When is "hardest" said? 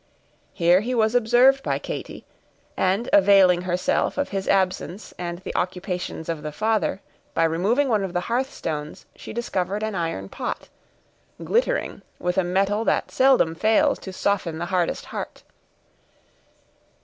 14.73-15.05